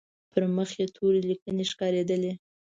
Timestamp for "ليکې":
1.29-1.51